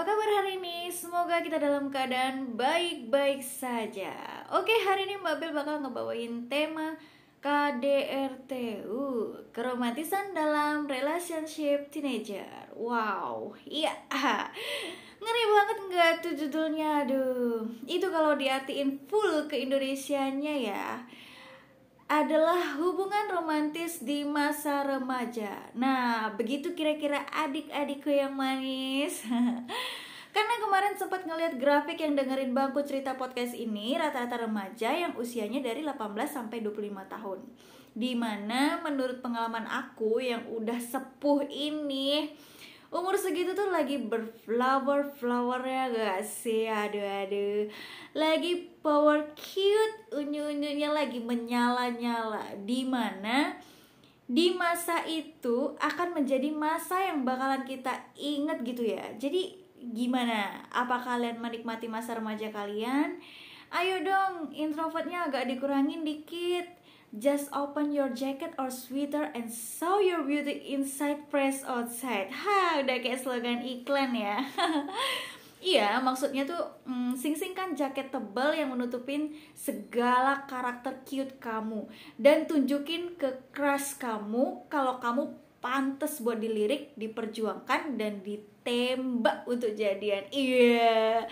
[0.00, 0.88] Apa kabar hari ini?
[0.88, 4.16] Semoga kita dalam keadaan baik-baik saja.
[4.48, 6.96] Oke, hari ini Mbak Bel bakal ngebawain tema
[7.44, 12.72] KDRTU, keromantisan dalam relationship teenager.
[12.72, 13.92] Wow, iya,
[15.20, 17.04] ngeri banget nggak tuh judulnya?
[17.04, 21.04] Aduh, itu kalau diartiin full ke Indonesianya ya
[22.10, 25.70] adalah hubungan romantis di masa remaja.
[25.78, 29.22] Nah, begitu kira-kira adik-adikku yang manis.
[30.34, 35.62] Karena kemarin sempat ngeliat grafik yang dengerin bangku cerita podcast ini rata-rata remaja yang usianya
[35.62, 35.94] dari 18
[36.26, 37.38] sampai 25 tahun.
[37.94, 42.34] Di mana menurut pengalaman aku yang udah sepuh ini
[42.90, 46.66] umur segitu tuh lagi berflower flower ya gak sih?
[46.66, 47.70] Aduh aduh.
[48.18, 53.54] Lagi power cute unyu unyunya lagi menyala nyala di mana
[54.30, 59.02] di masa itu akan menjadi masa yang bakalan kita inget gitu ya.
[59.18, 60.66] Jadi gimana?
[60.70, 63.18] Apa kalian menikmati masa remaja kalian?
[63.70, 66.66] Ayo dong introvertnya agak dikurangin dikit
[67.10, 72.30] Just open your jacket or sweater and show your beauty inside, press outside.
[72.40, 74.38] Ha, udah kayak slogan iklan ya.
[75.74, 83.18] iya, maksudnya tuh mm, sing-singkan jaket tebal yang menutupin segala karakter cute kamu dan tunjukin
[83.18, 90.24] ke crush kamu kalau kamu pantas buat dilirik, diperjuangkan dan di tembak untuk jadian.
[90.28, 91.24] Iya.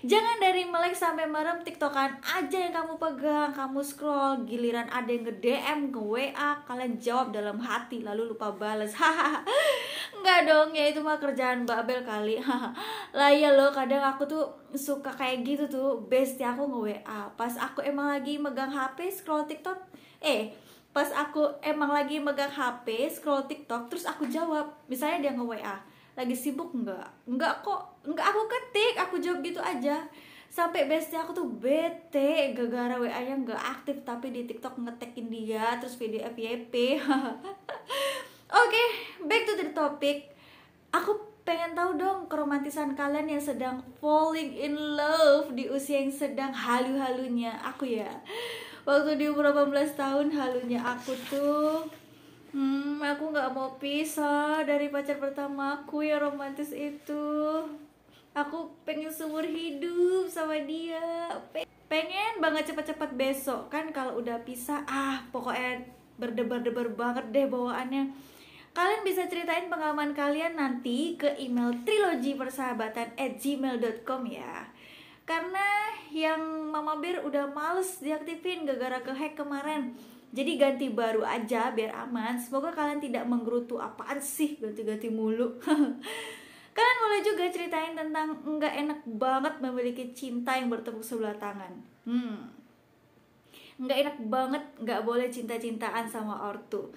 [0.00, 4.48] Jangan dari melek sampai merem tiktokan aja yang kamu pegang kamu scroll.
[4.48, 9.44] Giliran ada yang nge DM ke WA kalian jawab dalam hati lalu lupa balas hahaha
[10.20, 12.40] nggak dong ya itu mah kerjaan Babel kali.
[13.18, 16.00] Lah ya lo kadang aku tuh suka kayak gitu tuh.
[16.08, 19.76] Bestie aku nge WA pas aku emang lagi megang HP scroll tiktok
[20.20, 20.52] eh
[20.90, 25.76] pas aku emang lagi megang HP scroll TikTok terus aku jawab misalnya dia nge WA
[26.18, 30.02] lagi sibuk enggak enggak kok enggak aku ketik aku jawab gitu aja.
[30.50, 35.78] Sampai bestie aku tuh bete gara-gara WA nya enggak aktif tapi di TikTok ngetekin dia
[35.78, 37.38] terus video FYP oke
[38.50, 38.88] okay,
[39.30, 40.34] back to the topic.
[40.90, 41.14] Aku
[41.46, 47.54] pengen tahu dong keromantisan kalian yang sedang falling in love di usia yang sedang halu-halunya.
[47.70, 48.10] Aku ya
[48.88, 51.88] waktu di umur 18 tahun halunya aku tuh
[52.50, 57.62] Hmm, aku nggak mau pisah dari pacar pertama aku yang romantis itu.
[58.34, 61.30] Aku pengen seumur hidup sama dia.
[61.86, 64.82] Pengen banget cepat-cepat besok kan kalau udah pisah.
[64.90, 65.86] Ah, pokoknya
[66.18, 68.10] berdebar-debar banget deh bawaannya.
[68.74, 74.70] Kalian bisa ceritain pengalaman kalian nanti ke email trilogi persahabatan at gmail.com ya
[75.30, 76.42] Karena yang
[76.74, 79.94] Mama Bir udah males diaktifin gara-gara kehack kemarin
[80.30, 82.38] jadi ganti baru aja biar aman.
[82.38, 85.58] Semoga kalian tidak menggerutu apaan sih ganti-ganti mulu.
[86.76, 91.82] kalian boleh juga ceritain tentang nggak enak banget memiliki cinta yang bertepuk sebelah tangan.
[92.06, 92.46] Hmm.
[93.82, 96.94] Nggak enak banget nggak boleh cinta-cintaan sama ortu.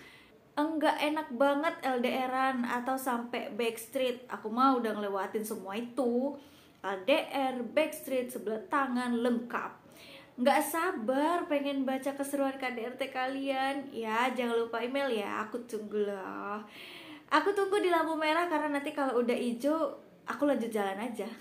[0.53, 4.29] Enggak enak banget LDRan atau sampai backstreet.
[4.29, 6.37] Aku mau udah ngelewatin semua itu.
[6.83, 9.71] LDR, backstreet, sebelah tangan, lengkap.
[10.35, 13.87] Nggak sabar pengen baca keseruan KDRT kalian.
[13.95, 16.59] Ya jangan lupa email ya aku tunggu loh.
[17.31, 19.95] Aku tunggu di lampu merah karena nanti kalau udah hijau
[20.27, 21.25] aku lanjut jalan aja.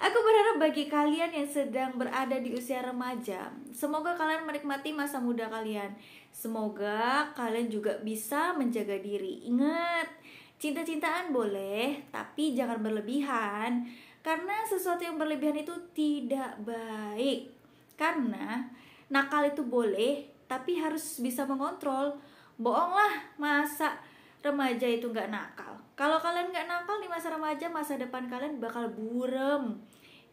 [0.00, 5.48] Aku berharap bagi kalian yang sedang berada di usia remaja semoga kalian menikmati masa muda
[5.48, 5.96] kalian.
[6.28, 9.40] Semoga kalian juga bisa menjaga diri.
[9.48, 10.19] Ingat
[10.60, 13.88] cinta-cintaan boleh tapi jangan berlebihan
[14.20, 17.48] karena sesuatu yang berlebihan itu tidak baik.
[17.96, 18.68] Karena
[19.08, 22.20] nakal itu boleh, tapi harus bisa mengontrol.
[22.60, 23.96] Bohonglah masa
[24.44, 25.80] remaja itu nggak nakal.
[25.96, 29.80] Kalau kalian nggak nakal di masa remaja, masa depan kalian bakal burem.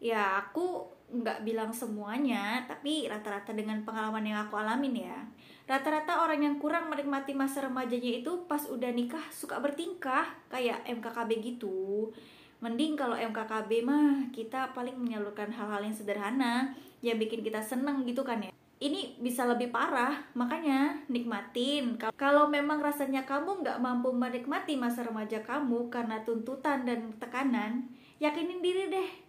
[0.00, 5.18] Ya aku nggak bilang semuanya, tapi rata-rata dengan pengalaman yang aku alamin ya.
[5.64, 11.30] Rata-rata orang yang kurang menikmati masa remajanya itu pas udah nikah suka bertingkah kayak MKKB
[11.44, 12.12] gitu.
[12.60, 18.20] Mending kalau MKKB mah kita paling menyalurkan hal-hal yang sederhana yang bikin kita seneng gitu
[18.24, 18.52] kan ya.
[18.78, 21.98] Ini bisa lebih parah makanya nikmatin.
[22.14, 28.58] Kalau memang rasanya kamu nggak mampu menikmati masa remaja kamu karena tuntutan dan tekanan yakinin
[28.58, 29.27] diri deh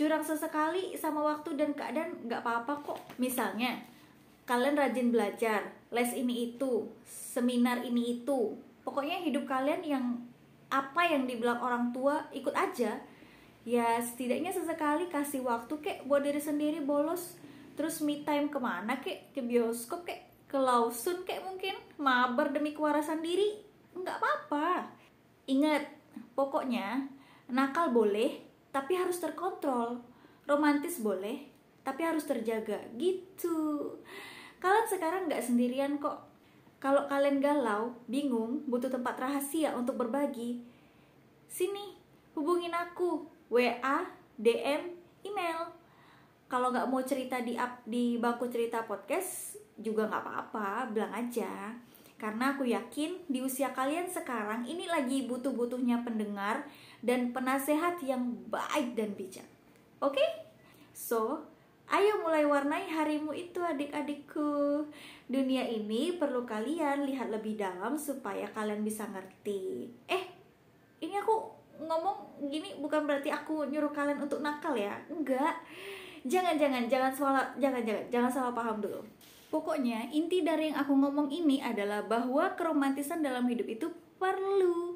[0.00, 2.96] curang sesekali sama waktu dan keadaan nggak apa-apa kok.
[3.20, 3.76] Misalnya
[4.48, 8.56] kalian rajin belajar les ini itu seminar ini itu.
[8.80, 10.16] Pokoknya hidup kalian yang
[10.72, 12.96] apa yang dibilang orang tua ikut aja.
[13.68, 17.36] Ya setidaknya sesekali kasih waktu kek buat diri sendiri bolos.
[17.76, 19.36] Terus me time ke mana kek?
[19.36, 20.24] Ke bioskop kek?
[20.48, 21.76] Ke Lawson kek mungkin?
[22.00, 23.60] Mabar demi kewarasan diri?
[23.92, 24.88] Nggak apa-apa.
[25.44, 25.84] Ingat
[26.32, 27.04] pokoknya
[27.52, 30.02] nakal boleh tapi harus terkontrol.
[30.46, 31.46] Romantis boleh
[31.86, 32.78] tapi harus terjaga.
[32.94, 33.58] Gitu.
[34.60, 36.26] Kalian sekarang nggak sendirian kok.
[36.80, 40.64] Kalau kalian galau bingung butuh tempat rahasia untuk berbagi
[41.50, 41.98] sini
[42.32, 43.26] hubungin aku.
[43.50, 44.06] WA
[44.38, 44.94] DM
[45.26, 45.66] email.
[46.46, 50.68] Kalau nggak mau cerita di up di bangku cerita podcast juga nggak apa-apa.
[50.94, 51.74] Bilang aja
[52.20, 56.68] karena aku yakin di usia kalian sekarang ini lagi butuh-butuhnya pendengar
[57.00, 59.48] dan penasehat yang baik dan bijak.
[60.04, 60.20] Oke?
[60.20, 60.30] Okay?
[60.92, 61.40] so
[61.88, 64.84] ayo mulai warnai harimu itu adik-adikku.
[65.32, 69.88] Dunia ini perlu kalian lihat lebih dalam supaya kalian bisa ngerti.
[70.04, 70.24] Eh
[71.00, 71.34] ini aku
[71.80, 74.92] ngomong gini bukan berarti aku nyuruh kalian untuk nakal ya.
[75.08, 75.56] Enggak.
[76.28, 79.00] Jangan jangan jangan salah jangan jangan jangan salah paham dulu
[79.50, 83.86] pokoknya inti dari yang aku ngomong ini adalah bahwa keromantisan dalam hidup itu
[84.16, 84.94] perlu.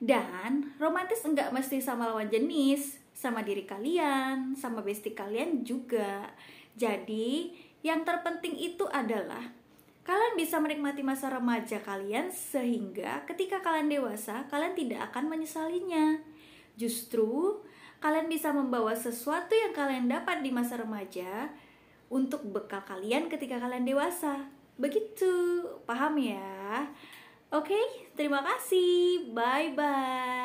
[0.00, 6.32] Dan romantis enggak mesti sama lawan jenis sama diri kalian sama bestie kalian juga.
[6.72, 7.52] Jadi
[7.84, 9.52] yang terpenting itu adalah
[10.08, 16.16] kalian bisa menikmati masa remaja kalian sehingga ketika kalian dewasa kalian tidak akan menyesalinya.
[16.80, 17.60] Justru
[18.00, 21.52] kalian bisa membawa sesuatu yang kalian dapat di masa remaja
[22.10, 24.50] untuk bekal kalian ketika kalian dewasa.
[24.76, 26.90] Begitu, paham ya?
[27.54, 27.78] Oke,
[28.18, 29.30] terima kasih.
[29.30, 30.39] Bye bye.